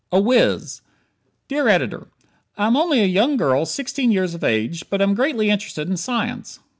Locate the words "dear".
1.47-1.67